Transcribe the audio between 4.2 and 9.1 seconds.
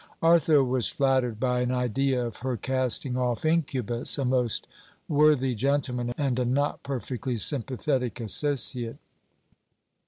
most worthy gentleman, and a not perfectly sympathetic associate.